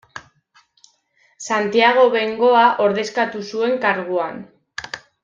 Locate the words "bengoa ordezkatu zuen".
2.15-3.77